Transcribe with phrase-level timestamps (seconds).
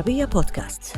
[0.00, 0.96] العربية بودكاست.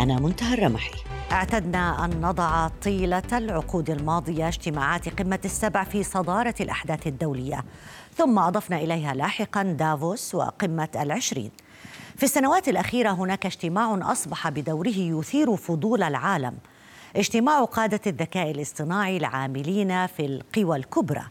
[0.00, 0.92] أنا منتهى الرمحي.
[1.32, 7.64] اعتدنا أن نضع طيلة العقود الماضية اجتماعات قمة السبع في صدارة الأحداث الدولية.
[8.16, 11.50] ثم أضفنا إليها لاحقا دافوس وقمة العشرين.
[12.16, 16.58] في السنوات الأخيرة هناك اجتماع أصبح بدوره يثير فضول العالم.
[17.16, 21.24] اجتماع قادة الذكاء الاصطناعي العاملين في القوى الكبرى.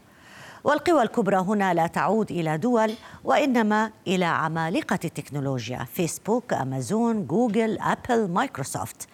[0.64, 8.28] والقوى الكبرى هنا لا تعود إلى دول وإنما إلى عمالقة التكنولوجيا فيسبوك أمازون جوجل أبل
[8.28, 9.08] مايكروسوفت.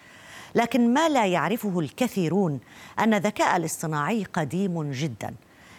[0.55, 2.59] لكن ما لا يعرفه الكثيرون
[2.99, 5.33] أن الذكاء الاصطناعي قديم جدا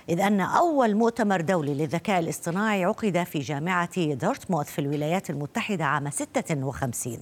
[0.09, 6.11] إذ أن أول مؤتمر دولي للذكاء الاصطناعي عقد في جامعة دارتموث في الولايات المتحدة عام
[6.11, 7.19] 56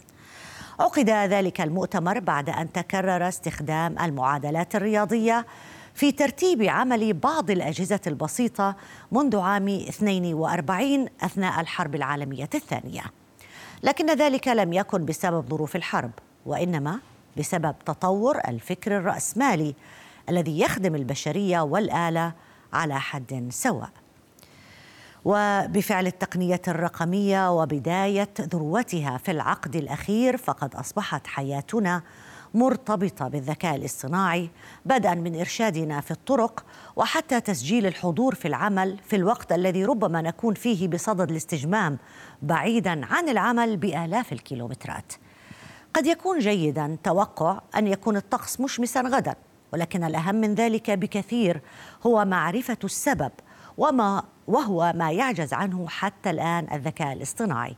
[0.81, 5.47] عقد ذلك المؤتمر بعد أن تكرر استخدام المعادلات الرياضية
[5.95, 8.77] في ترتيب عمل بعض الأجهزة البسيطة
[9.13, 13.03] منذ عام 42 أثناء الحرب العالمية الثانية.
[13.83, 16.11] لكن ذلك لم يكن بسبب ظروف الحرب
[16.47, 17.01] وإنما
[17.39, 19.75] بسبب تطور الفكر الرأسمالي
[20.29, 22.33] الذي يخدم البشرية والآلة
[22.73, 23.91] على حد سواء.
[25.25, 32.03] وبفعل التقنية الرقمية وبداية ذروتها في العقد الأخير فقد أصبحت حياتنا
[32.55, 34.51] مرتبطة بالذكاء الاصطناعي
[34.87, 36.65] بدءا من إرشادنا في الطرق
[36.97, 41.99] وحتى تسجيل الحضور في العمل في الوقت الذي ربما نكون فيه بصدد الاستجمام
[42.43, 45.13] بعيدا عن العمل بآلاف الكيلومترات.
[45.95, 49.35] قد يكون جيدا توقع أن يكون الطقس مشمسا غدا
[49.73, 51.61] ولكن الأهم من ذلك بكثير
[52.07, 53.33] هو معرفة السبب
[53.79, 57.77] وما وهو ما يعجز عنه حتى الآن الذكاء الاصطناعي.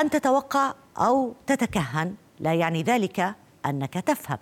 [0.00, 3.34] أن تتوقع أو تتكهن لا يعني ذلك
[3.66, 4.38] أنك تفهم.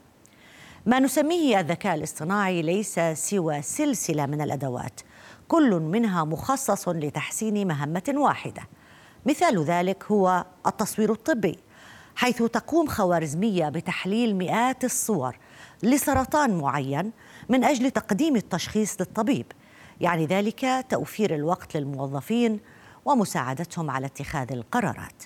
[0.86, 5.00] ما نسميه الذكاء الاصطناعي ليس سوى سلسلة من الأدوات.
[5.48, 8.62] كل منها مخصص لتحسين مهمة واحدة.
[9.26, 11.58] مثال ذلك هو التصوير الطبي
[12.16, 15.38] حيث تقوم خوارزمية بتحليل مئات الصور
[15.82, 17.12] لسرطان معين
[17.48, 19.46] من أجل تقديم التشخيص للطبيب.
[20.00, 22.60] يعني ذلك توفير الوقت للموظفين
[23.04, 25.22] ومساعدتهم على اتخاذ القرارات.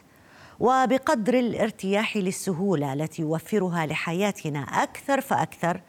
[0.64, 5.80] وبقدر الارتياح للسهولة التي يوفرها لحياتنا أكثر فأكثر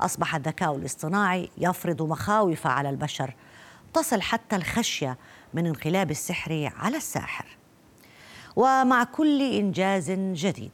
[0.00, 3.34] أصبح الذكاء الاصطناعي يفرض مخاوف على البشر
[3.94, 5.18] تصل حتى الخشية
[5.54, 7.46] من انقلاب السحر على الساحر.
[8.56, 10.72] ومع كل إنجاز جديد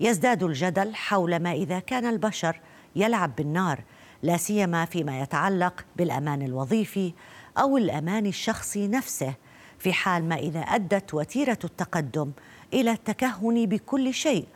[0.00, 2.60] يزداد الجدل حول ما إذا كان البشر
[2.96, 3.84] يلعب بالنار
[4.22, 7.12] لا سيما فيما يتعلق بالأمان الوظيفي
[7.58, 9.34] أو الأمان الشخصي نفسه
[9.78, 12.32] في حال ما إذا أدت وتيرة التقدم
[12.72, 14.46] إلى التكهن بكل شيء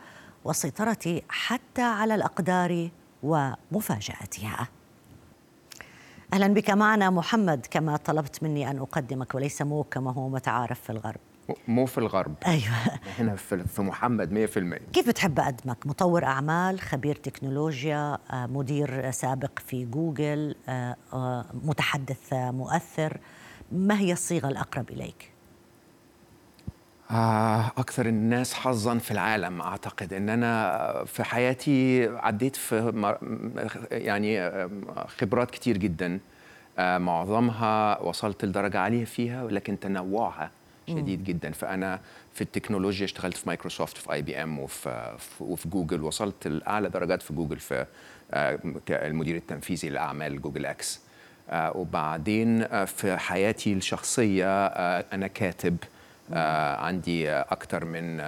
[0.45, 2.89] والسيطره حتى على الأقدار
[3.23, 4.67] ومفاجأتها.
[6.33, 10.89] أهلا بك معنا محمد كما طلبت مني أن أقدمك وليس مو كما هو متعارف في
[10.89, 11.19] الغرب.
[11.67, 12.35] مو في الغرب.
[12.45, 12.75] أيوه.
[13.19, 19.85] هنا في محمد 100% كيف بتحب اقدمك مطور أعمال خبير تكنولوجيا آه، مدير سابق في
[19.85, 23.19] جوجل آه، آه، متحدث مؤثر.
[23.71, 25.34] ما هي الصيغة الأقرب إليك؟
[27.11, 30.13] أكثر الناس حظا في العالم أعتقد.
[30.13, 33.09] أن أنا في حياتي عديت في
[33.91, 34.49] يعني
[35.07, 36.19] خبرات كتير جدا.
[36.79, 40.51] معظمها وصلت لدرجة عالية فيها ولكن تنوعها
[40.87, 41.51] شديد جدا.
[41.51, 41.99] فأنا
[42.33, 46.01] في التكنولوجيا اشتغلت في مايكروسوفت في IBM وفي وفي جوجل.
[46.01, 47.85] وصلت لأعلى درجات في جوجل في
[48.89, 51.01] المدير التنفيذي لاعمال جوجل إكس
[51.53, 55.77] وبعدين في حياتي الشخصية أنا كاتب.
[56.33, 58.21] عندي أكثر من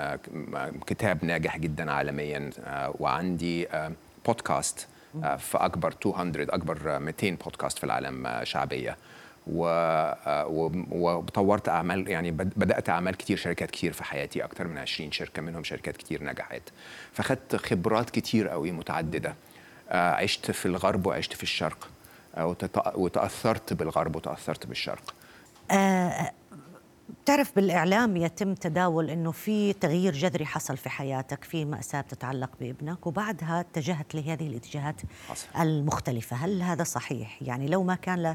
[0.88, 2.50] كتاب ناجح جدا عالميا
[3.00, 3.68] وعندي
[4.26, 4.88] بودكاست
[5.38, 8.98] في أكبر 200 أكبر 200 بودكاست في العالم شعبية.
[10.92, 15.64] وطورت أعمال يعني بدأت أعمال كتير شركات كتير في حياتي أكتر من 20 شركة منهم
[15.64, 16.62] شركات كتير نجحت.
[17.14, 19.36] فخدت خبرات كتير قوي متعددة.
[19.92, 21.88] عشت في الغرب وعشت في الشرق.
[22.96, 25.14] وتأثرت بالغرب وتأثرت بالشرق.
[25.72, 26.32] آه
[27.24, 33.08] بتعرف بالإعلام يتم تداول أنه في تغيير جذري حصل في حياتك في مأساة تتعلق بابنك
[33.08, 35.48] وبعدها اتجهت لهذه الاتجاهات حصل.
[35.60, 36.36] المختلفة.
[36.36, 38.34] هل هذا صحيح؟ يعني لو ما كان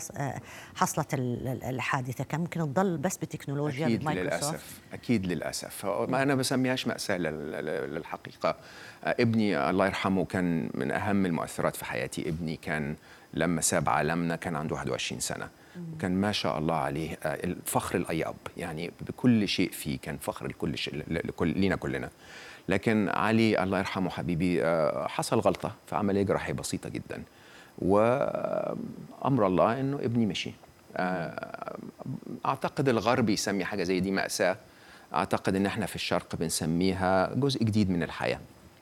[0.74, 4.80] حصلت الحادثة كان ممكن تضل بس بتكنولوجيا أكيد للأسف.
[4.92, 5.86] أكيد للأسف.
[5.86, 8.56] ما أنا بسميهاش مأساة للحقيقة.
[9.04, 12.28] ابني الله يرحمه كان من أهم المؤثرات في حياتي.
[12.28, 12.96] ابني كان
[13.34, 15.48] لما ساب عالمنا كان عنده 21 سنة.
[15.94, 20.78] وكان ما شاء الله عليه الفخر لأي أب يعني بكل شيء فيه كان فخر لكل
[20.78, 22.10] شيء لكل لينا كلنا.
[22.68, 24.62] لكن علي الله يرحمه حبيبي
[25.08, 27.22] حصل غلطة في عمليه جراحيه بسيطة جدا.
[27.78, 30.52] وأمر الله إنه ابني مشي.
[32.46, 34.56] أعتقد الغرب يسمي حاجة زي دي مأساة.
[35.14, 38.40] أعتقد إن إحنا في الشرق بنسميها جزء جديد من الحياة.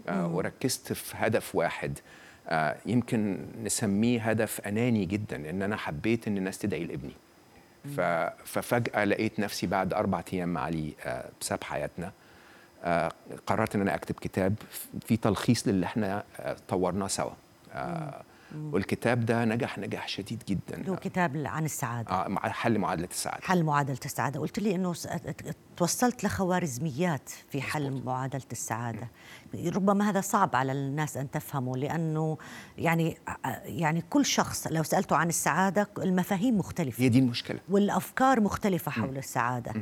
[0.08, 1.98] آه، وركزت في هدف واحد.
[1.98, 2.02] آه،
[2.86, 7.12] يمكن نسميه هدف أناني جدا ان أنا حبيت إن الناس تدعي لابني.
[8.44, 12.12] ففجأة لقيت نفسي بعد أربع أيام مع علي آه، بسبب حياتنا
[12.84, 13.12] آه،
[13.46, 14.54] قررت إن أنا أكتب كتاب
[15.06, 17.30] في تلخيص للي إحنا آه، طورناه سوا.
[17.72, 18.22] آه،
[18.56, 20.94] والكتاب ده نجح نجاح شديد جدا.
[20.96, 22.10] كتاب عن السعادة.
[22.10, 23.42] آه، حل معادلة السعادة.
[23.46, 24.40] حل معادلة السعادة.
[24.40, 25.08] قلت لي أنه س-
[25.76, 29.08] توصلت لخوارزميات في حل معادلة السعادة.
[29.66, 32.38] ربما هذا صعب على الناس أن تفهمه لأنه
[32.78, 33.18] يعني
[33.64, 37.02] يعني كل شخص لو سألته عن السعادة المفاهيم مختلفة.
[37.04, 37.60] هي دي المشكلة.
[37.68, 39.72] والأفكار مختلفة حول السعادة.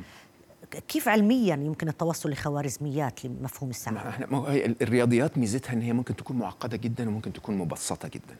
[0.88, 5.92] كيف علميا يمكن التوصل لخوارزميات لمفهوم السعادة؟ ما إحنا ما هي الرياضيات ميزتها إن هي
[5.92, 8.36] ممكن تكون معقدة جدا وممكن تكون مبسطة جدا.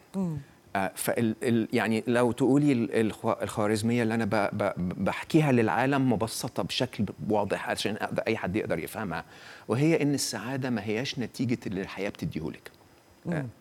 [0.77, 4.73] آه فال ال يعني لو تقولي ال- الخوا- الخوارزمية اللي أنا ب ب
[5.05, 7.97] بحكيها للعالم مبسطة بشكل واضح عشان
[8.27, 9.25] أي حد يقدر يفهمها
[9.69, 12.71] وهي إن السعادة ما هياش نتيجة اللي الحياة بتديهولك.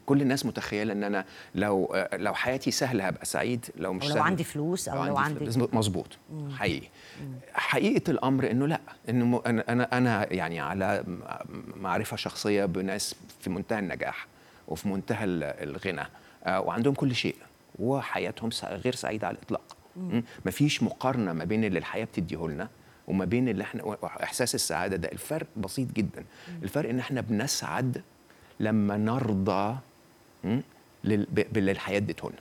[0.05, 1.25] كل الناس متخيلة إن أنا
[1.55, 5.39] لو آه لو حياتي سهلة هبقى سعيد لو مش لو عندي فلوس أو لو عندي-
[5.39, 5.57] فلوس.
[5.73, 6.17] مظبوط.
[6.57, 6.87] حقيقي.
[7.53, 8.79] حقيقة الأمر إنه لأ
[9.09, 11.03] إنه أنا أنا يعني على
[11.75, 14.27] معرفة شخصية بناس في منتهى النجاح
[14.67, 16.07] وفي منتهى ال- الغنى
[16.45, 17.35] آه، وعندهم كل شيء
[17.79, 19.77] وحياتهم غير سعيدة على الإطلاق?
[20.45, 22.69] مفيش مقارنة ما بين اللي الحياة بتديه لنا
[23.07, 25.09] وما بين اللي إحنا إحساس السعادة ده.
[25.11, 26.23] الفرق بسيط جدا.
[26.63, 28.01] الفرق إن إحنا بنسعد
[28.59, 29.77] لما نرضى
[31.03, 32.39] باللي الحياة ادته لنا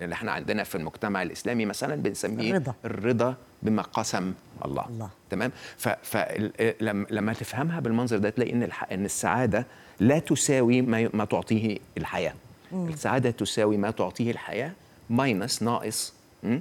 [0.00, 2.74] اللي إحنا عندنا في المجتمع الإسلامي مثلا بنسميه الرضا.
[2.84, 4.34] الرضا بما قسم
[4.64, 5.10] الله, الله.
[5.30, 8.92] تمام؟ فلما لما تفهمها بالمنظر ده تلاقي إن الح...
[8.92, 9.66] إن السعادة
[10.00, 12.34] لا تساوي ما, ما تعطيه الحياة.
[12.72, 14.72] السعادة تساوي ما تعطيه الحياة
[15.10, 16.58] ماينس ناقص م?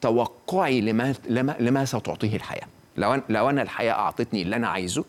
[0.00, 2.66] توقعي لما لما لما ستعطيه الحياة.
[2.96, 5.04] لو أنا لو أنا الحياة أعطتني اللي أنا عايزه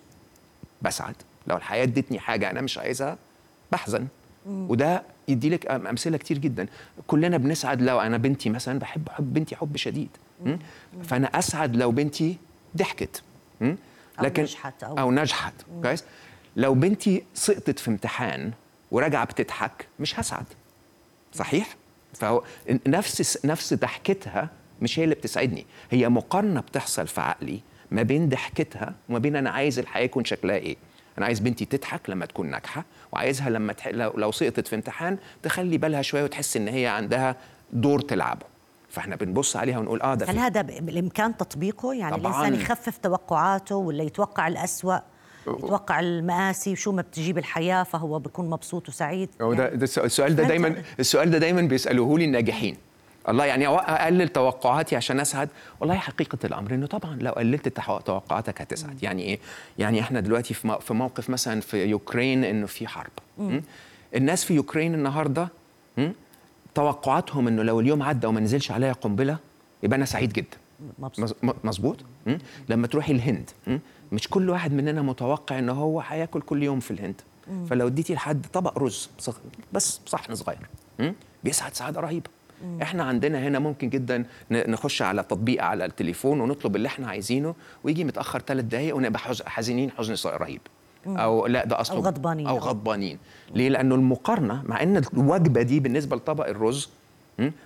[0.82, 1.16] بسعد.
[1.48, 3.18] لو الحياة ادتني حاجة أنا مش عايزها
[3.72, 4.08] بحزن.
[4.48, 6.68] وده يدي لك أمثلة كتير جدا.
[7.08, 10.10] كلنا بنسعد لو أنا بنتي مثلا بحب حب بنتي حب شديد?
[11.04, 12.38] فأنا أسعد لو بنتي
[12.78, 13.22] ضحكت.
[13.62, 13.66] م?
[14.20, 15.54] أو نجحت أو- أو نجحت.
[15.84, 16.04] كويس؟
[16.56, 18.52] لو بنتي سقطت في امتحان
[18.92, 20.46] وراجعة بتضحك مش هسعد.
[21.34, 21.76] صحيح؟
[22.14, 22.44] فهو
[22.88, 24.50] نفس نفس ضحكتها
[24.82, 25.66] مش هي اللي بتسعدني.
[25.92, 27.60] هي مقارنة بتحصل في عقلي
[27.92, 30.76] ما بين ضحكتها وما بين أنا عايز الحياة يكون شكلها إيه.
[31.18, 33.88] أنا عايز بنتي تضحك لما تكون ناجحة وعايزها لما تح...
[33.88, 34.32] لو...
[34.32, 37.36] سقطت في امتحان تخلي بالها شوية وتحس إن هي عندها
[37.74, 38.46] دور تلعبه.
[38.90, 42.48] فإحنا بنبص عليها ونقول آه ده هل هذا ب- بالإمكان تطبيقه؟ يعني طبعاً.
[42.48, 44.98] الإنسان يخفف توقعاته ولا يتوقع الأسوأ؟
[45.48, 50.36] يتوقع المآسي وشو ما بتجيب الحياة فهو بيكون مبسوط وسعيد؟ هو ده, يعني ده السؤال-
[50.36, 52.78] ده دايما السؤال ده دايما بيسألوه لي الناجحين.
[53.30, 55.50] الله يعني أقلل توقعاتي عشان أسعد.
[55.80, 57.68] والله حقيقة الأمر إنه طبعا لو قللت
[58.06, 59.04] توقعاتك هتسعد.
[59.04, 59.40] يعني إيه؟
[59.78, 63.12] يعني إحنا دلوقتي في مو- في موقف مثلا في يوكرين إنه في حرب.
[63.38, 63.60] م?
[64.16, 65.48] الناس في يوكرين النهارده?
[66.76, 69.38] توقعاتهم إنه لو اليوم عدى وما نزلش عليا قنبلة
[69.84, 70.58] يبقى أنا سعيد جدا.
[71.64, 71.98] مظبوط?
[72.70, 73.50] لما تروحي الهند?
[74.12, 77.22] مش كل واحد مننا متوقع ان هو هياكل كل يوم في الهند.
[77.70, 79.10] فلو اديتي لحد طبق رز
[79.74, 80.70] بس صحن صغير?
[81.44, 82.30] بيسعد سعادة رهيبة.
[82.82, 88.04] إحنا عندنا هنا ممكن جدا نخش على تطبيق على التليفون ونطلب اللي إحنا عايزينه ويجي
[88.04, 90.62] متأخر ثلاث دقائق ونبقى حز- حزينين حزن رهيب.
[91.08, 92.48] أو لا ده أصله أو غضبانين.
[92.48, 93.18] أو غضبانين.
[93.54, 96.90] ليه؟ لأنه المقارنة مع إن الوجبة دي بالنسبة لطبق الرز?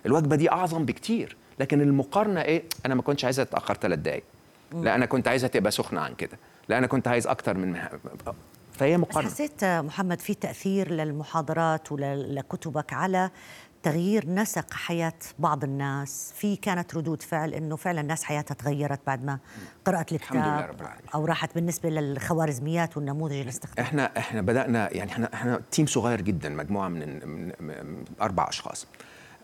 [0.06, 1.36] الوجبة دي أعظم بكتير.
[1.60, 4.22] لكن المقارنة إيه؟ أنا ما كنتش عايزها تتأخر ثلاث دقائق
[4.74, 6.38] لا أنا كنت عايزها تبقى سخنة عن كده.
[6.68, 7.88] لا أنا كنت عايز أكتر من مه...
[8.72, 9.30] فهي مقارنة.
[9.30, 13.30] حسيت محمد في تأثير للمحاضرات ولكتبك على
[13.82, 16.32] تغيير نسق حياة بعض الناس.
[16.36, 19.38] في كانت ردود فعل إنه فعلا الناس حياتها تغيرت بعد ما
[19.84, 21.08] قرأت الكتاب الحمد لله رب العالمين.
[21.14, 26.48] أوراح بالنسبة للخوارزميات والنموذج اللي استخدمه إحنا إحنا بدأنا يعني إحنا إحنا team صغير جدا
[26.48, 28.86] مجموعة من, من, من أربع أشخاص.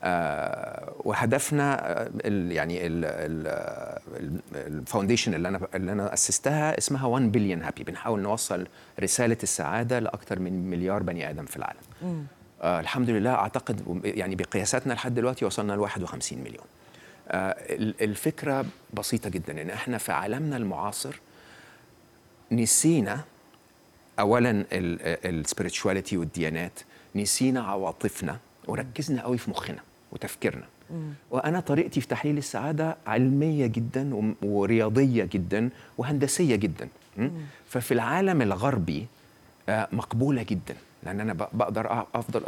[0.03, 2.87] آه وهدفنا آه، ال يعني
[4.55, 8.67] ال foundation اللي أنا اللي أنا أسستها اسمها 1 Billion Happy بنحاول نوصل
[9.01, 11.81] رسالة السعادة لأكثر من مليار بني آدم في العالم.
[12.67, 16.65] الحمد لله أعتقد يعني بقياساتنا لحد دلوقتي وصلنا ل 51 مليون.
[17.29, 21.21] آه ال- الفكرة بسيطة جدا إن إحنا في عالمنا المعاصر
[22.53, 23.21] نسينا
[24.21, 26.81] اولا السبirituality والديانات
[27.17, 29.79] نسينا عواطفنا وركزنا قوي في مخنا
[30.13, 30.65] وتفكيرنا.
[31.31, 36.89] وأنا طريقتي في تحليل السعادة علمية جدا ورياضية جدا وهندسية جدا?
[37.69, 39.07] ففي العالم الغربي آه،
[39.69, 40.77] مقبولة جدا.
[41.03, 42.43] لأن أنا بقدر أفضل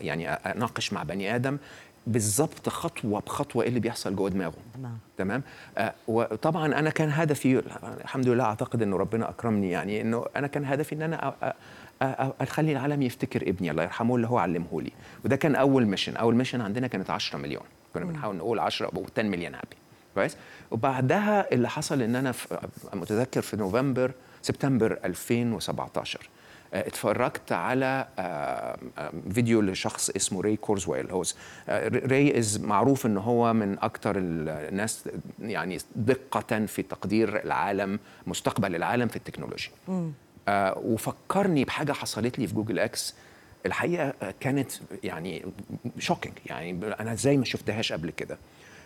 [0.00, 1.58] يعني أناقش مع بني آدم
[2.06, 4.54] بالظبط خطوة بخطوة إيه اللي بيحصل جوه دماغه.
[4.74, 4.98] تمام.
[5.18, 5.42] تمام؟
[5.78, 7.62] آه وطبعا أنا كان هدفي
[8.04, 11.34] الحمد لله أعتقد إنه ربنا أكرمني يعني إنه أنا كان هدفي إن أنا
[12.40, 14.92] أخلي العالم يفتكر ابني الله يرحمه اللي هو علمه لي.
[15.24, 17.62] وده كان أول mission أول mission عندنا كانت 10 مليون.
[17.94, 19.76] كنا بنحاول نقول 10 أو 10 million happy
[20.14, 20.36] كويس؟
[20.70, 22.34] وبعدها اللي حصل إن أنا
[22.94, 26.28] متذكر في نوفمبر سبتمبر 2017
[26.74, 31.10] آه، اتفرجت على آه، آه، فيديو لشخص اسمه Ray Kurzweil.
[31.10, 31.22] هو
[31.94, 35.08] Ray is معروف إن هو من أكتر الناس
[35.40, 39.70] يعني دقة في تقدير العالم مستقبل العالم في التكنولوجيا.
[40.76, 43.14] وفكرني بحاجة حصلت لي في Google X.
[43.66, 44.70] الحقيقة آه، كانت
[45.04, 45.44] يعني
[45.98, 48.38] shocking يعني أنا إزاي ما شفتهاش قبل كده.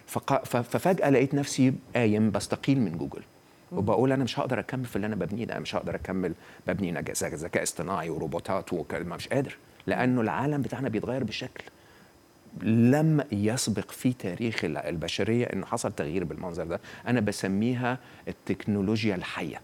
[0.07, 3.23] فق- ف- ففجأة لقيت نفسي قايم بستقيل من جوجل.
[3.73, 6.33] وبقول أنا مش هقدر أكمل في اللي أنا ببنيه ده أنا مش هقدر أكمل
[6.67, 6.93] ببني
[7.35, 9.57] ذكاء اصطناعي وروبوتات وكلام مش قادر
[9.87, 11.65] لأنه العالم بتاعنا بيتغير بشكل
[12.63, 16.81] لم يسبق في تاريخ ال- البشرية إنه حصل تغيير بالمنظر ده.
[17.07, 19.61] أنا بسميها التكنولوجيا الحية?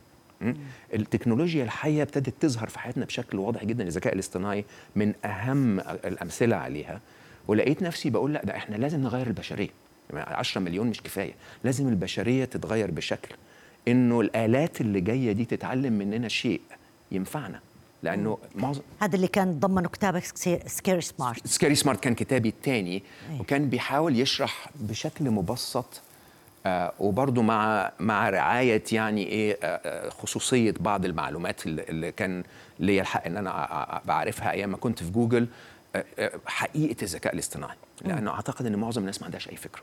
[0.95, 4.65] التكنولوجيا الحية ابتدت تظهر في حياتنا بشكل واضح جدا الذكاء الاصطناعي
[4.97, 7.01] من أهم الأمثلة عليها.
[7.49, 9.69] ولقيت نفسي بقول لأ ده إحنا لازم نغير البشرية.
[10.15, 11.33] 10 مليون مش كفاية.
[11.65, 13.35] لازم البشرية تتغير بشكل.
[13.89, 16.61] إنه الآلات اللي جاية دي تتعلم مننا شيء
[17.13, 17.61] ينفعنا.
[18.03, 20.25] لأنه معظم هذا اللي كان ضمن كتابك
[20.67, 23.41] Scary Smart Scary Smart كان كتابي الثاني أي.
[23.41, 26.01] وكان بيحاول يشرح بشكل مبسط
[26.67, 32.43] آه وبرضه مع مع رعاية يعني إيه آه آه، خصوصية بعض المعلومات اللي, كان
[32.79, 35.49] ليا الحق إن أنا بعرفها أيام ما كنت في جوجل
[35.97, 37.77] آه آه، حقيقة الذكاء الاصطناعي.
[38.05, 39.83] لأنه أعتقد إن معظم الناس ما عندهاش أي فكرة.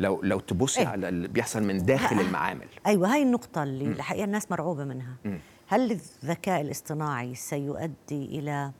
[0.00, 0.86] لو لو تبصي إيه.
[0.86, 2.66] على اللي بيحصل من داخل المعامل.
[2.86, 5.16] أيوه هاي النقطة اللي الحقيقة الناس مرعوبة منها.
[5.68, 8.70] هل الذكاء الاصطناعي سيؤدي إلى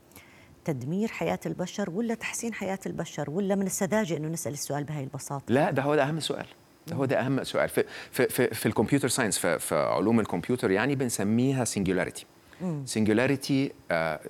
[0.65, 5.53] تدمير حياة البشر ولا تحسين حياة البشر ولا من السذاجة إنه نسأل السؤال بهاي البساطة؟
[5.53, 6.45] لا ده هو ده أهم سؤال.
[6.87, 7.69] ده هو ده أهم سؤال.
[7.69, 12.25] في في في, في ال computer science في, في علوم الكمبيوتر يعني بنسميها singularity
[12.85, 13.71] singularity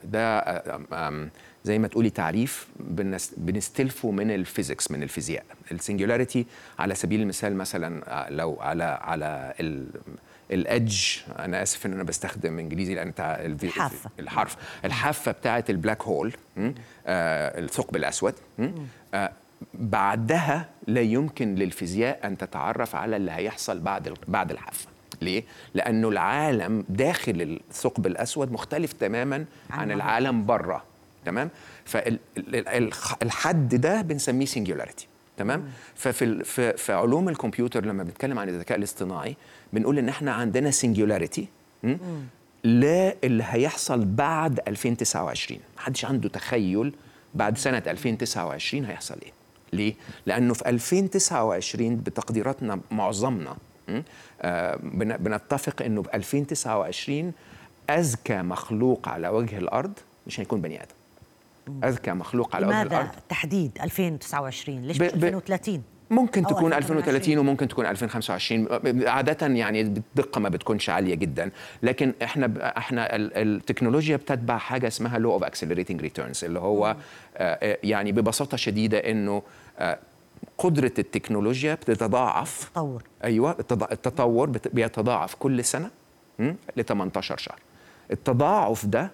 [0.03, 1.29] ده آه،
[1.63, 6.45] زي ما تقولي تعريف بنس- بنستلفه من ال physics من الفيزياء ال singularity
[6.79, 9.87] على سبيل المثال مثلا آه، لو على على ال
[10.51, 11.05] ال edge
[11.39, 14.09] أنا آسف إن أنا بستخدم إنجليزي لأن الحافة.
[14.19, 16.33] الحرف الحافة بتاعه ال black hole?
[16.57, 18.33] آه الثقب الأسود?
[19.13, 19.31] آه
[19.73, 24.87] بعدها لا يمكن للفيزياء أن تتعرف على اللي هيحصل بعد بعد الحافة
[25.21, 29.35] ليه؟ لأنه العالم داخل الثقب الأسود مختلف تماما
[29.69, 29.91] عن عن.
[29.91, 30.83] العالم بره
[31.25, 31.49] تمام؟
[31.85, 35.07] فالحد ده بنسميه singularity
[35.37, 35.63] تمام؟
[35.95, 39.35] ففي في في علوم الكمبيوتر لما بنتكلم عن الذكاء الاصطناعي
[39.73, 41.47] بنقول إن إحنا عندنا singularity
[42.63, 46.93] لا اللي هيحصل بعد 2029 محدش عنده تخيل
[47.33, 49.31] بعد سنة 2029 هيحصل إيه
[49.73, 49.93] ليه؟
[50.25, 53.57] لأنه في 2029 بتقديراتنا معظمنا?
[54.41, 57.31] آه، بن- بنتفق إنه ب 2029
[57.89, 59.93] اذكى مخلوق على وجه الأرض
[60.27, 60.95] مش هيكون بني آدم
[61.83, 63.09] أذكى مخلوق على وجه لماذا الأرض.
[63.29, 66.97] تحديد 2029 ليش ب- مش ب- 2030 ممكن تكون 2028.
[66.97, 68.67] 2030 وممكن تكون 2025
[69.07, 71.51] عادة يعني الدقة ما بتكونش عالية جدا.
[71.83, 76.87] لكن إحنا ب- إحنا ال- التكنولوجيا بتتبع حاجة اسمها law of accelerating returns اللي هو
[76.87, 76.95] آه،
[77.37, 79.41] آه، يعني ببساطة شديدة إنه
[79.79, 79.99] آه،
[80.57, 82.69] قدرة التكنولوجيا بتتضاعف.
[82.73, 83.03] تطور.
[83.23, 85.89] أيوه التض- التطور بيتضاعف كل سنة
[86.77, 87.59] ل 18 شهر.
[88.11, 89.11] التضاعف ده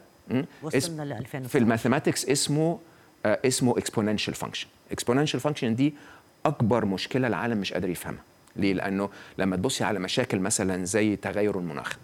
[0.63, 1.47] وصلنا ل 2019.
[1.49, 2.79] في ال mathematics اسمه
[3.25, 5.93] آه اسمه exponential function exponential function دي
[6.45, 8.21] أكبر مشكلة العالم مش قادر يفهمها.
[8.55, 11.97] ليه؟ لأنه لما تبصي على مشاكل مثلا زي تغير المناخ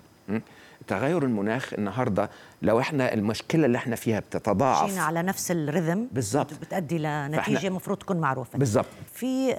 [0.87, 2.29] تغير المناخ النهارده
[2.61, 6.53] لو إحنا المشكلة اللي إحنا فيها بتتضاعف ماشيين على نفس الرذم بالظبط.
[6.53, 8.59] بتؤدي فإحنا- المفروض تكون معروفة.
[8.59, 9.53] بالظبط في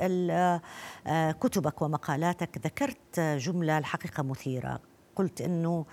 [1.07, 4.81] آه، كتبك ومقالاتك ذكرت جملة الحقيقة مثيرة.
[5.17, 5.85] قلت آه،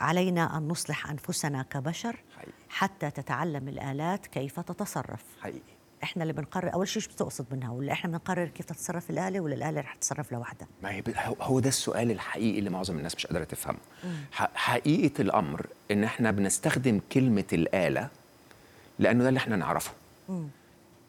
[0.00, 2.52] علينا أن نصلح أنفسنا كبشر حقيقي.
[2.68, 5.22] حتى تتعلم الآلات كيف تتصرف.
[5.40, 5.60] حقيقي.
[6.02, 9.54] إحنا اللي بنقرر أول شيء شو بتقصد منها؟ ولا إحنا بنقرر كيف تتصرف الآلة ولا
[9.54, 11.02] الآلة رح تتصرف لوحدها؟ ما هي
[11.40, 13.78] هو- ده السؤال الحقيقي اللي معظم الناس مش قادرة تفهمه.
[14.54, 18.08] حقيقة الأمر إن إحنا بنستخدم كلمة الآلة
[18.98, 19.90] لأنه ده اللي إحنا نعرفه.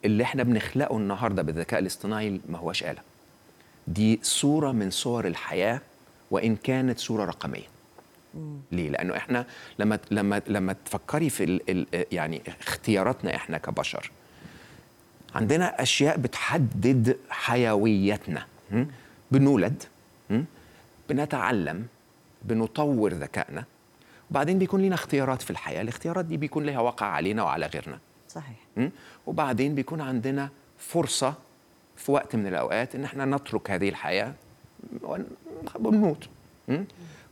[0.06, 3.02] اللي إحنا بنخلقه النهارده بالذكاء الاصطناعي ما هوش آلة.
[3.88, 5.82] دي صورة من صور الحياة
[6.32, 7.68] وإن كانت صورة رقمية.
[8.72, 9.46] ليه؟ لأنه إحنا
[9.80, 14.12] لما لما لما تفكري في ال ال يعني اختياراتنا إحنا كبشر
[15.36, 18.46] عندنا أشياء بتحدد حيويتنا?
[19.32, 19.84] بنولد?
[21.10, 21.86] بنتعلم
[22.44, 23.64] بنطور ذكائنا
[24.32, 28.58] وبعدين بيكون لنا اختيارات في الحياة الاختيارات دي بيكون لها وقع علينا وعلى غيرنا صحيح?
[29.28, 31.34] وبعدين بيكون عندنا فرصة
[31.98, 34.34] في وقت من الأوقات إن إحنا نترك هذه الحياة
[35.02, 35.28] ون-
[35.80, 36.30] ونموت?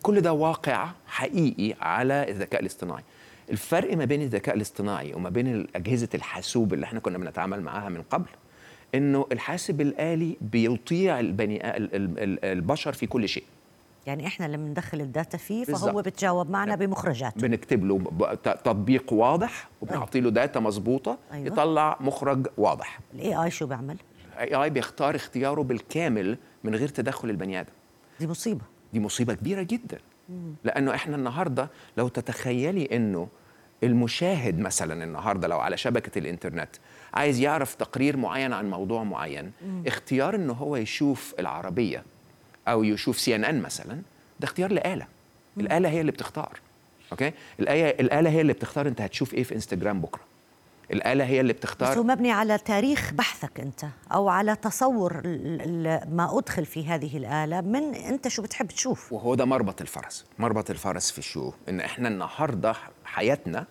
[0.08, 3.04] كل ده واقع حقيقي على الذكاء الاصطناعي.
[3.50, 8.02] الفرق ما بين الذكاء الاصطناعي وما بين اجهزه الحاسوب اللي إحنا كنا بنتعامل معاها من
[8.02, 8.30] قبل
[8.96, 13.44] إنه الحاسب الآلي بيطيع البني ال- ال- ال- البشر في كل شيء.
[14.06, 16.06] يعني إحنا لما ندخل ال data فيه فهو بالظبط.
[16.06, 16.80] بتجاوب معنا نعم.
[16.80, 17.42] بمخرجاته.
[17.42, 18.00] بنكتب له
[18.44, 21.48] تطبيق واضح وبنعطي له data مظبوطة أيوة.
[21.48, 23.00] يطلع مخرج واضح.
[23.14, 23.98] ال AI شو بيعمل؟
[24.34, 27.70] ال AI بيختار اختياره بالكامل من غير تدخل البني آدم.
[28.20, 28.62] دي مصيبة.
[28.98, 29.98] دي مصيبة كبيرة جدا.
[30.64, 33.28] لأنه إحنا النهارده لو تتخيلي إنه
[33.84, 36.70] المشاهد مثلا النهارده لو على شبكة الإنترنت
[37.14, 39.52] عايز يعرف تقرير معين عن موضوع معين
[39.88, 42.04] اختيار إنه هو يشوف العربية
[42.68, 43.94] أو يشوف CNN مثلا
[44.40, 45.08] ده اختيار لآلة.
[45.58, 46.60] الآلة هي اللي بتختار
[47.12, 50.22] okay؟ الآ- الآلة هي اللي بتختار أنت هتشوف إيه في إنستجرام بكرة.
[50.92, 55.22] الآلة هي اللي بس بتختار هو مبني على تاريخ بحثك أنت أو على تصور
[56.10, 59.14] ما أدخل في هذه الآلة من أنت شو بتحب تشوف.
[59.14, 60.26] وهو ده مربط الفرس.
[60.40, 62.74] مربط الفرس في شو؟ إن إحنا النهارده
[63.06, 63.66] حياتنا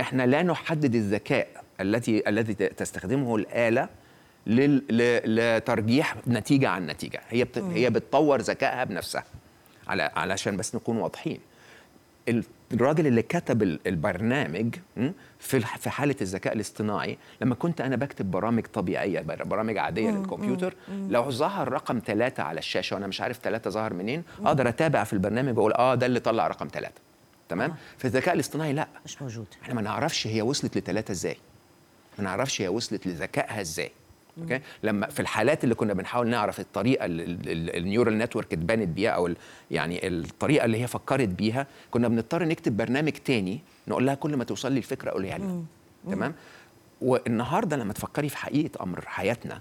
[0.00, 1.48] إحنا لا نحدد الذكاء
[1.80, 3.88] التي الذي تستخدمه الآلة
[4.46, 4.82] لل...
[4.90, 5.36] ل...
[5.36, 7.20] لترجيح نتيجة عن نتيجة.
[7.28, 7.58] هي بت...
[7.58, 9.24] هي بتطور ذكائها بنفسها.
[9.88, 11.40] على علشان بس نكون واضحين.
[12.72, 14.74] الراجل اللي كتب ال- البرنامج
[15.38, 20.74] في في حالة الذكاء الاصطناعي لما كنت أنا بكتب برامج طبيعية بر- برامج عادية للكمبيوتر
[20.88, 25.12] لو ظهر رقم ثلاثة على الشاشة وأنا مش عارف ثلاثة ظهر منين أقدر أتابع في
[25.12, 27.00] البرنامج وأقول آه ده اللي طلع رقم ثلاثة
[27.48, 28.88] تمام؟ في الذكاء الاصطناعي لا.
[29.04, 29.46] مش موجود.
[29.62, 31.36] إحنا ما نعرفش هي وصلت لثلاثة إزاي.
[32.18, 33.90] ما نعرفش هي وصلت لذكائها إزاي.
[34.42, 39.30] okay؟ لما في الحالات اللي كنا بنحاول نعرف الطريقة ال neural network اتبنت بيها أو
[39.70, 44.44] يعني الطريقة اللي هي فكرت بيها كنا بنضطر نكتب برنامج تاني نقول لها كل ما
[44.44, 45.62] توصل لي الفكرة قوليها لي
[46.10, 46.34] تمام؟
[47.00, 49.60] والنهاردة لما تفكري في حقيقة أمر حياتنا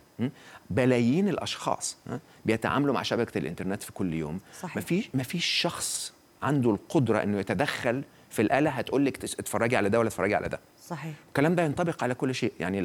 [0.70, 1.98] بلايين الأشخاص
[2.46, 4.40] بيتعاملوا مع شبكة الإنترنت في كل يوم.
[4.62, 4.78] صحيح.
[4.78, 6.14] مفيش مفيش شخص
[6.44, 8.04] عنده القدرة إنه يتدخل
[8.38, 10.60] في الآلة هتقول لك اتفرجي على ده ولا اتفرجي على ده.
[10.88, 11.14] صحيح.
[11.28, 12.54] الكلام ده ينطبق على كل شيء.
[12.60, 12.80] يعني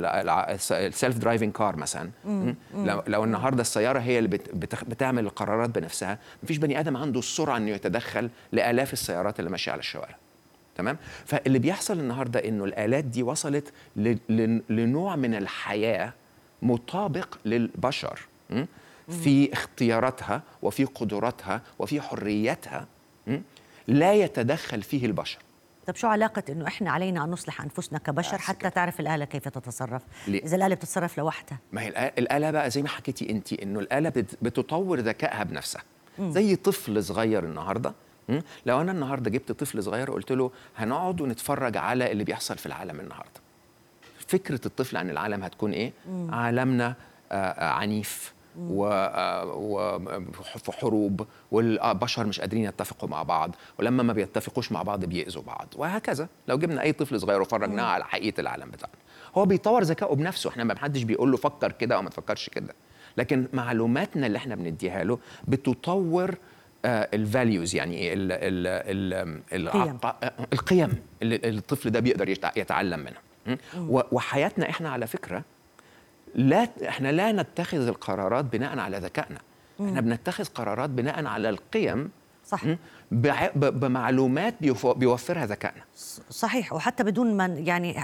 [0.70, 2.10] ال self-driving car مثلا.
[2.24, 2.54] مم.
[2.74, 7.18] لو, لو النهارده السيارة هي اللي بت بتخ- بتعمل القرارات بنفسها مفيش بني آدم عنده
[7.18, 10.16] السرعة إنه يتدخل لآلاف السيارات اللي ماشية على الشوارع.
[10.76, 16.12] تمام؟ فاللي بيحصل النهارده إنه الآلات دي وصلت ل- ل- لنوع من الحياة
[16.62, 18.20] مطابق للبشر؟
[19.08, 22.86] في اختياراتها وفي قدراتها وفي حريتها؟
[23.88, 25.38] لا يتدخل فيه البشر
[25.86, 28.70] طب شو علاقة إنه إحنا علينا أن نصلح أنفسنا كبشر بس حتى.
[28.70, 32.82] تعرف الآلة كيف تتصرف؟ ليه؟ إذا الآلة بتتصرف لوحدها ما هي الآ- الآلة بقى زي
[32.82, 35.82] ما حكيتي أنت إنه الآلة بت- بتطور ذكائها بنفسها
[36.20, 37.92] زي طفل صغير النهارده?
[38.66, 43.00] لو أنا النهارده جبت طفل صغير وقلت له هنقعد ونتفرج على اللي بيحصل في العالم
[43.00, 43.40] النهارده
[44.28, 45.92] فكرة الطفل عن العالم هتكون إيه؟
[46.30, 46.94] عالمنا
[47.32, 54.82] آه، آه، عنيف وفي حروب والبشر مش قادرين يتفقوا مع بعض ولما ما بيتفقوش مع
[54.82, 56.28] بعض بيأذوا بعض وهكذا.
[56.48, 58.94] لو جبنا أي طفل صغير وفرجناه على حقيقة العالم بتاعنا.
[59.36, 62.74] هو بيطور ذكائه بنفسه إحنا ما حدش بيقول له فكر كده أو ما تفكرش كده.
[63.16, 66.34] لكن معلوماتنا اللي إحنا بنديها له بتطور
[66.84, 68.66] الفاليوز يعني إيه ال ال
[69.52, 69.68] ال
[70.52, 70.90] القيم.
[71.22, 73.58] اللي الطفل ده بيقدر يتع- يتعلم منها.
[74.12, 75.42] وحياتنا إحنا على فكرة
[76.34, 79.38] لا إحنا لا نتخذ القرارات بناء على ذكائنا.
[79.80, 82.10] إحنا بنتخذ قرارات بناء على القيم
[82.46, 82.62] صح.
[83.52, 85.82] بمعلومات بيوف- بيوفرها ذكائنا.
[86.30, 86.72] صحيح.
[86.72, 87.98] وحتى بدون ما يعني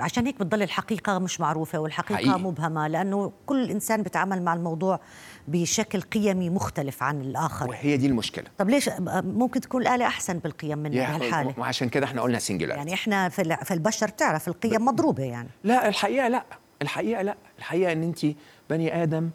[0.00, 2.38] عشان هيك بتضل الحقيقة مش معروفة والحقيقة حقيقي.
[2.40, 5.00] مبهمة لأنه كل إنسان بيتعامل مع الموضوع
[5.48, 7.68] بشكل قيمي مختلف عن الآخر.
[7.68, 8.44] وهي دي المشكلة.
[8.58, 12.94] طب ليش ممكن تكون الآلة أحسن بالقيم من بهالحالة وعشان كده إحنا قلنا سنجولار يعني
[12.94, 15.48] إحنا في ال- في البشر تعرف القيم مضروبة يعني.
[15.64, 16.44] لا الحقيقة لا.
[16.82, 17.36] الحقيقة لا.
[17.58, 18.26] الحقيقة إن انت
[18.70, 19.30] بني آدم?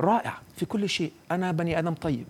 [0.00, 1.12] رائع في كل شيء.
[1.30, 2.26] أنا بني آدم طيب?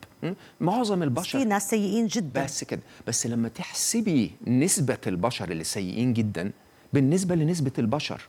[0.61, 1.39] معظم البشر.
[1.39, 2.45] في ناس سيئين جدا.
[2.45, 2.81] بس كده.
[3.07, 6.51] بس لما تحسبي نسبة البشر اللي سيئين جدا
[6.93, 8.21] بالنسبة لنسبة البشر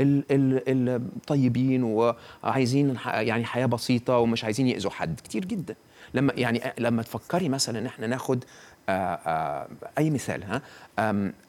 [0.00, 5.74] ال- ال- الطيبين وعايزين يعني حياة بسيطة ومش عايزين يأذوا حد كتير جدا.
[6.14, 8.44] لما يعني لما تفكري مثلا إن إحنا ناخد
[8.88, 10.62] آه، آه، أي مثال ها؟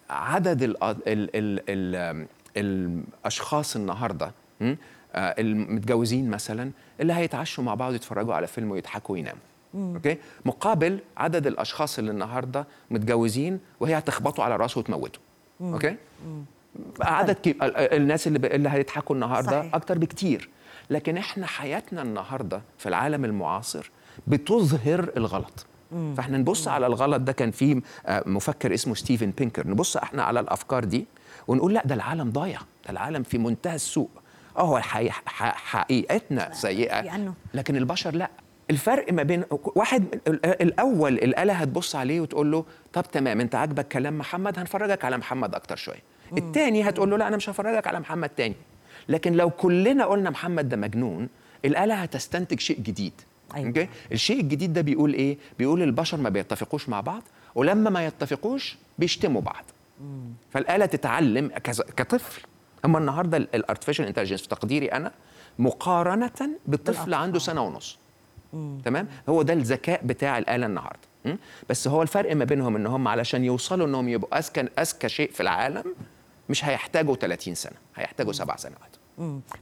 [0.10, 4.32] عدد ال ال ال ال الأشخاص النهارده?
[4.62, 4.76] آه،
[5.16, 9.40] المتجوزين مثلا اللي هيتعشوا مع بعض يتفرجوا على فيلم ويضحكوا ويناموا.
[9.76, 15.20] okay؟ مقابل عدد الأشخاص اللي النهارده متجوزين وهي هتخبطوا على راسه وتموته.
[15.62, 15.96] okay؟
[17.02, 17.52] عدد كي...
[17.52, 18.46] ال- ال- الناس اللي ب...
[18.46, 19.76] اللي هيضحكوا النهارده صحيح.
[19.76, 20.50] أكتر بكتير.
[20.90, 23.92] لكن إحنا حياتنا النهارده في العالم المعاصر
[24.28, 25.66] بتظهر الغلط.
[26.18, 29.68] فإحنا نبص على الغلط ده كان في آه، مفكر اسمه ستيفن بينكر.
[29.68, 31.06] نبص إحنا على الأفكار دي
[31.48, 34.10] ونقول لا ده العالم ضايع ده العالم في منتهى السوء.
[34.58, 34.80] آه هو
[35.56, 37.02] حقيقتنا سيئة
[37.54, 38.30] لكن البشر لا.
[38.72, 43.88] الفرق ما بين واحد ال- الأول الآلة هتبص عليه وتقول له طب تمام أنت عاجبك
[43.88, 46.02] كلام محمد هنفرجك على محمد أكتر شوية.
[46.38, 48.56] التاني هتقول له لا أنا مش هفرجك على محمد تاني.
[49.10, 51.30] لكن لو كلنا قلنا محمد ده مجنون
[51.66, 53.14] الآلة هتستنتج شيء جديد.
[53.56, 53.68] أيوة.
[53.68, 57.22] أوكي؟ الشيء الجديد ده بيقول إيه؟ بيقول البشر ما بيتفقوش مع بعض
[57.56, 59.66] ولما ما يتفقوش بيشتموا بعض.
[60.50, 61.48] فالآلة تتعلم
[61.98, 62.42] كطفل.
[62.86, 65.12] أما النهارده ال artificial intelligence في تقديري أنا
[65.60, 68.00] مقارنة بطفل عنده سنة ونص.
[68.86, 71.00] تمام؟ هو ده الذكاء بتاع الآلة النهارده?
[71.70, 75.42] بس هو الفرق ما بينهم إن هم علشان يوصلوا إنهم يبقوا أذكى أذكى شيء في
[75.42, 75.84] العالم
[76.50, 78.96] مش هيحتاجوا 30 سنة هيحتاجوا سبع سنوات.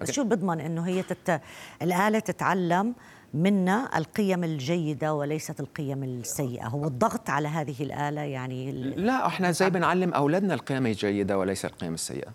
[0.01, 0.11] بس.
[0.11, 1.41] شو بضمن إنه هي تت...
[1.81, 2.93] الآلة تتعلم
[3.33, 6.67] منا القيم الجيدة وليست القيم السيئة.
[6.67, 11.93] هو الضغط على هذه الآلة يعني لا إحنا زي بنعلم أولادنا القيم الجيدة وليس القيم
[11.93, 12.33] السيئة.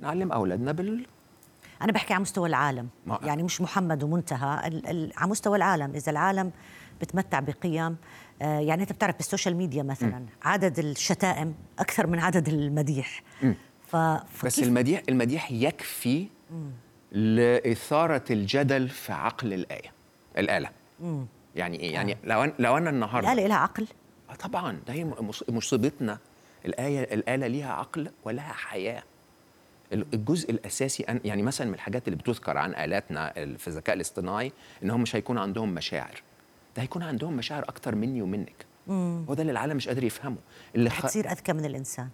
[0.00, 1.06] نعلم أولادنا بال
[1.82, 2.88] أنا بحكي على مستوى العالم.
[3.06, 4.86] ما- يعني مش محمد ومنتهى ال...
[4.86, 5.12] ال...
[5.16, 5.94] على مستوى العالم.
[5.94, 6.50] إذا العالم
[7.00, 7.96] بتمتع بقيم
[8.42, 13.22] آه يعني أنت بتعرف بالسوشيال ميديا مثلا عدد الشتائم أكثر من عدد المديح.
[13.86, 13.96] ف...
[14.44, 16.26] بس المديح المديح يكفي
[17.12, 19.99] لإثارة الجدل في عقل الآية.
[20.38, 20.70] الآلة.
[21.56, 23.86] يعني إيه؟ يعني لو أنا لو أنا النهارده الآلة لها عقل.
[24.30, 26.18] آه طبعا ده هي مص- مصيبتنا
[26.66, 29.02] الآية الآلة ليها عقل ولها حياة.
[29.92, 33.96] ال- الجزء الأساسي أن يعني مثلا من الحاجات اللي بتذكر عن آلاتنا ال- في الذكاء
[33.96, 36.22] الاصطناعي إنهم مش هيكون عندهم مشاعر.
[36.76, 38.66] ده هيكون عندهم مشاعر أكتر مني ومنك.
[39.28, 40.36] هو ده اللي العالم مش قادر يفهمه.
[40.76, 40.92] اللي خ...
[40.94, 42.08] حتصير أذكى من الإنسان.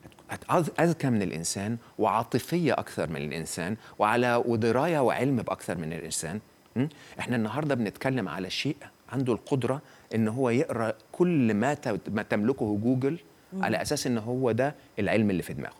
[0.80, 6.40] أذكى من الإنسان وعاطفية أكثر من الإنسان وعلى ودراية وعلم بأكثر من الإنسان
[6.76, 6.88] م?
[7.20, 8.76] إحنا النهاردة بنتكلم على شيء
[9.12, 9.82] عنده القدرة
[10.14, 11.76] إن هو يقرأ كل ما
[12.08, 13.18] ما تملكه جوجل
[13.60, 15.74] على أساس إن هو ده العلم اللي في دماغه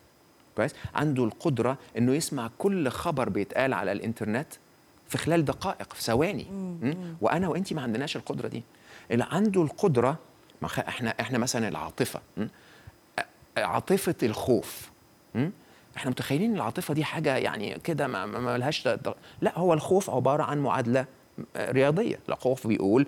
[0.56, 4.46] كويس عنده القدرة إنه يسمع كل خبر بيتقال على الإنترنت
[5.08, 6.94] في خلال دقائق في ثواني م?
[7.20, 8.62] وأنا وأنت ما عندناش القدرة دي
[9.10, 9.62] اللي عنده
[10.68, 12.20] خ- إحنا إحنا مثلا العاطفة?
[13.56, 14.90] عاطفة الخوف?
[15.96, 18.88] إحنا متخيلين العاطفة دي حاجة يعني كده ما, لهاش
[19.40, 21.06] لا هو الخوف عبارة عن معادلة
[21.56, 22.18] رياضية.
[22.28, 23.06] الخوف بيقول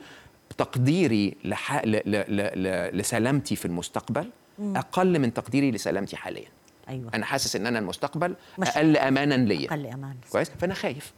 [0.59, 1.85] تقديري لح...
[1.85, 1.90] ل...
[1.90, 2.24] ل...
[2.62, 2.98] ل...
[2.98, 6.48] لسلامتي في المستقبل أقل من تقديري لسلامتي حاليا.
[6.88, 7.11] أيوه.
[7.14, 9.68] أنا حاسس إن أنا المستقبل مش- أقل امانا ليا.
[9.70, 11.12] أقل أمان كويس؟ فأنا خايف?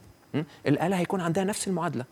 [0.67, 2.05] الآلة هيكون عندها نفس المعادلة.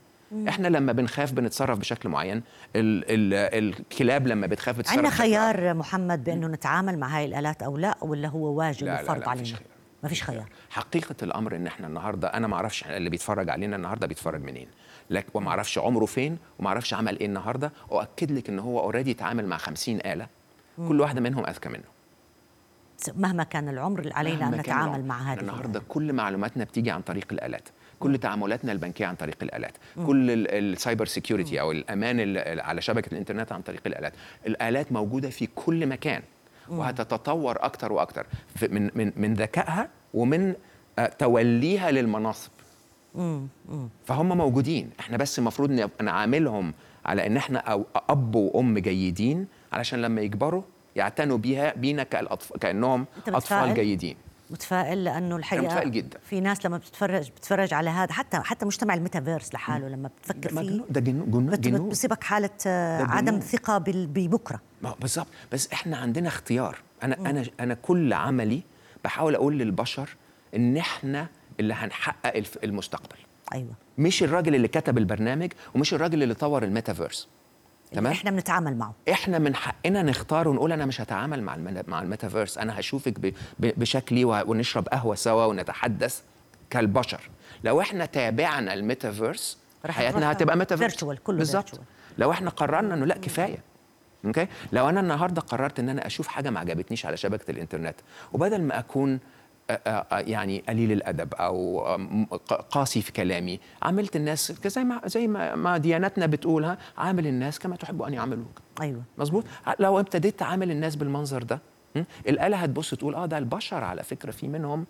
[0.47, 2.37] إحنا لما بنخاف بنتصرف بشكل معين.
[2.37, 2.43] ال
[2.75, 7.95] ال الكلاب لما بتخاف بتتصرف عندنا خيار محمد بأنه نتعامل مع هاي الآلات أو لا
[8.01, 9.61] ولا هو واجب وفرض علينا؟ خيار.
[10.03, 10.49] ما فيش خيار.
[10.69, 14.67] حقيقة الأمر إن إحنا النهارده أنا ما أعرفش اللي بيتفرج علينا النهارده بيتفرج منين.
[15.09, 17.71] لكن وما أعرفش عمره فين وما أعرفش عمل إيه النهارده.
[17.89, 20.27] وأكد لك إن هو already اتعامل مع 50 آلة.
[20.87, 21.83] كل واحدة منهم أذكى منه.
[23.15, 25.05] مهما كان العمر علينا أن نتعامل.
[25.05, 25.81] مع هذه النهارده.
[25.87, 27.69] كل معلوماتنا بتيجي عن طريق الآلات.
[27.99, 29.71] كل تعاملاتنا البنكية عن طريق الآلات.
[30.05, 34.13] كل ال- ال cyber security أو الأمان ال- على شبكة الإنترنت عن طريق الآلات.
[34.47, 36.21] الآلات موجودة في كل مكان
[36.69, 38.25] وهتتطور أكتر وأكتر.
[38.69, 40.53] من من من ذكائها ومن
[40.99, 42.51] آه، توليها للمناصب.
[44.05, 44.89] فهم موجودين.
[44.99, 46.73] إحنا بس المفروض نعاملهم
[47.05, 50.61] على إن إحنا أو أب وأم جيدين علشان لما يكبروا
[50.95, 52.53] يعتنوا بيها بينا كالأطف...
[52.57, 54.15] كأنهم أطفال؟ جيدين.
[54.49, 56.19] متفائل لأنه الحقيقة متفائل جدا.
[56.29, 60.81] في ناس لما بتتفرج بتتفرج على هذا حتى حتى مجتمع الميتافيرس لحاله لما بتفكر فيه.
[60.89, 61.89] ده جنون جنون, بت- جنون.
[61.89, 63.39] بتصيبك حالة آه، عدم.
[63.39, 64.61] ثقة ببكرة.
[65.01, 65.27] بالظبط.
[65.51, 66.77] بس إحنا عندنا اختيار.
[67.03, 68.61] أنا أنا أنا كل عملي
[69.03, 70.09] بحاول أقول للبشر
[70.55, 71.27] إن إحنا
[71.59, 73.15] اللي هنحقق المستقبل.
[73.53, 73.73] أيوه.
[73.97, 77.27] مش الراجل اللي كتب البرنامج ومش الراجل اللي طور الميتافيرس.
[77.91, 78.93] تمام؟ إحنا بنتعامل معه.
[79.11, 81.55] إحنا من حقنا نختار ونقول أنا مش هتعامل مع
[81.87, 86.21] مع الميتافيرس أنا هشوفك ب- بشكلي ونشرب قهوة سوا ونتحدث
[86.69, 87.21] كالبشر.
[87.63, 89.57] لو إحنا تابعنا الميتافيرس
[89.89, 90.95] حياتنا هتبقى metaverse.
[91.03, 91.79] Virtual، كله بالظبط.
[92.17, 93.57] لو إحنا قررنا إنه لا كفاية.
[94.25, 97.95] okay؟ لو أنا النهارده قررت إن أنا أشوف حاجة ما عجبتنيش على شبكة الإنترنت
[98.33, 99.19] وبدل ما أكون
[100.11, 101.79] يعني قليل الأدب أو
[102.71, 103.59] قاسي في كلامي.
[103.81, 109.01] عاملت الناس زي ما زي ما ديانتنا بتقولها عامل الناس كما تحب أن يعاملوك أيوه.
[109.17, 109.43] مظبوط؟
[109.79, 111.59] لو ابتديت تعامل الناس بالمنظر ده
[111.95, 112.03] م?
[112.27, 114.85] الآلة هتبص تقول آه ده البشر على فكرة في منهم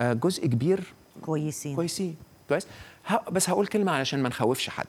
[0.00, 1.76] آه، جزء كبير كويسين.
[1.76, 2.16] كويسين.
[2.48, 2.66] كويس؟
[3.30, 4.86] بس هقول كلمة علشان ما نخوفش حد.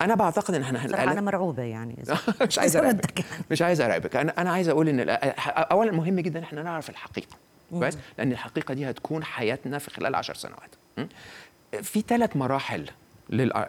[0.00, 1.96] أنا بعتقد إن إحنا أنا الآلة مرعوبة يعني.
[2.48, 3.00] مش عايز يعني.
[3.50, 4.16] مش عايز أرعبك.
[4.16, 5.00] أنا أنا عايز أقول إن
[5.48, 7.36] اولا مهم جدا إن إحنا نعرف الحقيقة.
[7.70, 10.74] كويس لأن الحقيقة دي هتكون حياتنا في خلال عشر سنوات.
[10.98, 11.04] م?
[11.82, 12.90] في ثلاث مراحل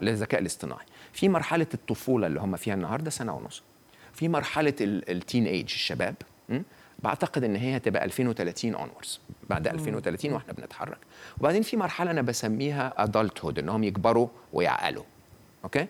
[0.01, 0.85] للذكاء الاصطناعي.
[1.13, 3.63] في مرحلة الطفولة اللي هم فيها النهارده سنة ونص.
[4.13, 6.15] في مرحلة التين ايج الشباب?
[7.03, 10.97] بعتقد إن هي هتبقى 2030 onwards بعد 2030 وإحنا بنتحرك.
[11.39, 15.03] وبعدين في مرحلة أنا بسميها adulthood انهم يكبروا ويعقلوا.
[15.63, 15.87] okay؟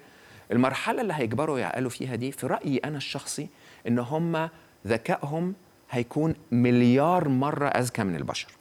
[0.51, 3.47] المرحلة اللي هيكبروا ويعقلوا فيها دي في رأيي أنا الشخصي
[3.87, 4.49] إن هم
[4.87, 5.53] ذكائهم
[5.89, 8.52] هيكون مليار مرة أذكى من البشر.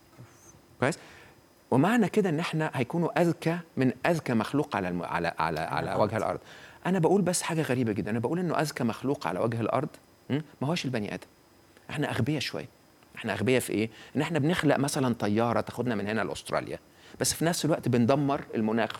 [0.80, 0.98] كويس؟
[1.70, 5.02] ومعنى كده إن إحنا هيكونوا أذكى من أذكى مخلوق على الم...
[5.02, 6.40] على على على وجه الأرض.
[6.86, 8.10] أنا بقول بس حاجة غريبة جدا.
[8.10, 9.88] أنا بقول إنه أذكى مخلوق على وجه الأرض?
[10.30, 11.26] ما هوش البني آدم.
[11.90, 12.68] إحنا أغبياء شوية.
[13.16, 16.78] إحنا أغبياء في إيه؟ إن إحنا بنخلق مثلا طيارة تاخدنا من هنا لأستراليا
[17.20, 18.92] بس في نفس الوقت بندمر المناخ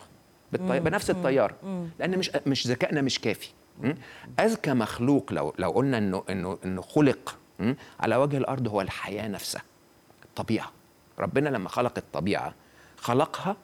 [0.51, 0.79] بالطي...
[0.79, 1.55] بنفس الطيارة.
[1.99, 3.49] لأن مش مش ذكائنا مش كافي?
[4.39, 7.37] أذكى مخلوق لو لو قلنا إنه إنه إنه خلق?
[7.99, 9.61] على وجه الأرض هو الحياة نفسها
[10.25, 10.71] الطبيعة.
[11.19, 12.53] ربنا لما خلق الطبيعة
[12.97, 13.55] خلقها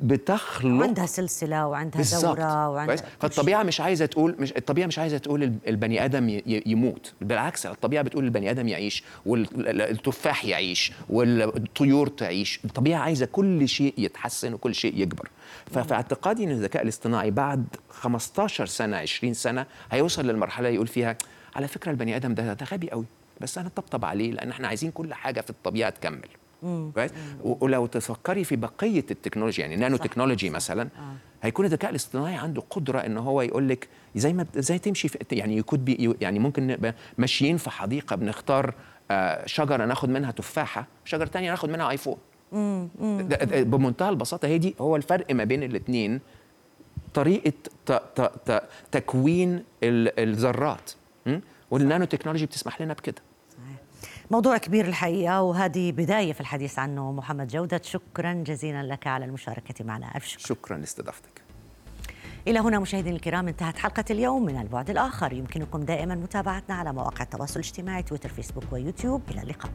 [0.00, 2.24] بتخلق عندها سلسلة وعندها بالظبط.
[2.36, 7.12] دورة وعندها؟ فالطبيعة مش عايزة تقول مش الطبيعة مش عايزة تقول ال- البني آدم يموت.
[7.20, 12.60] بالعكس الطبيعة بتقول البني آدم يعيش والتفاح يعيش والطيور تعيش.
[12.64, 15.28] الطبيعة عايزة كل شيء يتحسن وكل شيء يكبر.
[15.72, 21.16] ففي اعتقادي إن الذكاء الاصطناعي بعد 15 سنة 20 سنة هيوصل للمرحلة يقول فيها
[21.56, 23.04] على فكرة البني آدم ده ده غبي قوي
[23.40, 26.28] بس أنا طبطب عليه لأن إحنا عايزين كل حاجة في الطبيعة تكمل.
[27.44, 30.88] ولو تفكري في بقية التكنولوجيا يعني نانو تكنولوجي مثلا
[31.42, 35.56] هيكون الذكاء الاصطناعي عنده قدرة إن هو يقول لك زي ما زي تمشي في يعني
[35.56, 38.74] يكون بي يعني ممكن نبقى ماشيين في حديقة بنختار
[39.10, 42.16] آه، شجرة ناخد منها تفاحة شجرة تانية ناخد منها آيفون.
[43.22, 46.20] ده- ده- بمنتهى البساطة هي دي هو الفرق ما بين الاثنين
[47.14, 47.52] طريقة
[47.86, 50.90] ت ت ت تكوين ال- الذرات?
[51.70, 53.22] والنانو تكنولوجي بتسمح لنا بكده.
[54.30, 57.80] موضوع كبير الحقيقة وهذه بداية في الحديث عنه محمد جودة.
[57.84, 60.16] شكرا جزيلا لك على المشاركة معنا.
[60.16, 60.40] ألف شكر.
[60.40, 61.42] شكرا لاستضافتك.
[62.48, 65.32] إلى هنا مشاهدينا الكرام انتهت حلقة اليوم من البعد الآخر.
[65.32, 69.22] يمكنكم دائما متابعتنا على مواقع التواصل الاجتماعي تويتر فيسبوك ويوتيوب.
[69.30, 69.72] إلى اللقاء.